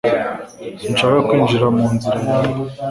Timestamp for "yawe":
2.27-2.55